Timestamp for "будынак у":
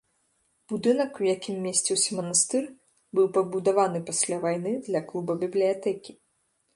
0.71-1.25